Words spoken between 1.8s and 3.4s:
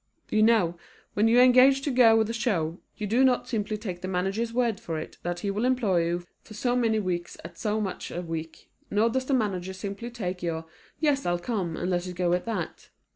to go with a show, you do